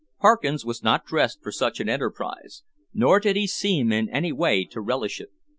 [0.19, 4.65] Parkins was not dressed for such an enterprise, nor did he seem in any way
[4.65, 5.29] to relish it.